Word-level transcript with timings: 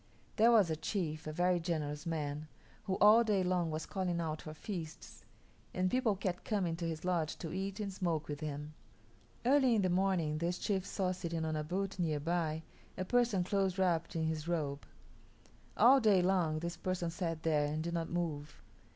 There 0.37 0.49
was 0.51 0.71
a 0.71 0.75
chief, 0.75 1.27
a 1.27 1.31
very 1.31 1.59
generous 1.59 2.07
man, 2.07 2.47
who 2.85 2.95
all 2.97 3.23
day 3.23 3.43
long 3.43 3.69
was 3.69 3.85
calling 3.85 4.19
out 4.19 4.41
for 4.41 4.51
feasts, 4.55 5.23
and 5.75 5.91
people 5.91 6.15
kept 6.15 6.43
coming 6.43 6.75
to 6.77 6.87
his 6.89 7.05
lodge 7.05 7.35
to 7.35 7.53
eat 7.53 7.79
and 7.79 7.93
smoke 7.93 8.27
with 8.27 8.39
him. 8.39 8.73
Early 9.45 9.75
in 9.75 9.83
the 9.83 9.91
morning 9.91 10.39
this 10.39 10.57
chief 10.57 10.87
saw 10.87 11.11
sitting 11.11 11.45
on 11.45 11.55
a 11.55 11.63
butte 11.63 11.99
near 11.99 12.19
by 12.19 12.63
a 12.97 13.05
person 13.05 13.43
close 13.43 13.77
wrapped 13.77 14.15
in 14.15 14.23
his 14.23 14.47
robe. 14.47 14.87
All 15.77 15.99
day 15.99 16.23
long 16.23 16.57
this 16.57 16.77
person 16.77 17.11
sat 17.11 17.43
there 17.43 17.65
and 17.71 17.83
did 17.83 17.93
not 17.93 18.09
move. 18.09 18.59